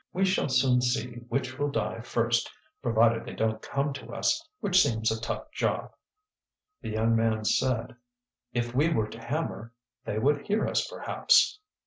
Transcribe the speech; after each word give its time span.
We 0.13 0.25
shall 0.25 0.49
soon 0.49 0.81
see 0.81 1.17
which 1.29 1.59
will 1.59 1.69
die 1.69 1.99
first, 2.01 2.49
provided 2.81 3.23
they 3.23 3.35
don't 3.35 3.61
come 3.61 3.93
to 3.93 4.15
us, 4.15 4.43
which 4.59 4.81
seems 4.81 5.11
a 5.11 5.21
tough 5.21 5.51
job." 5.51 5.91
The 6.81 6.89
young 6.89 7.15
man 7.15 7.45
said: 7.45 7.95
"If 8.51 8.73
we 8.73 8.89
were 8.89 9.09
to 9.09 9.21
hammer, 9.23 9.73
they 10.03 10.17
would 10.17 10.47
hear 10.47 10.65
us, 10.67 10.87
perhaps." 10.87 11.59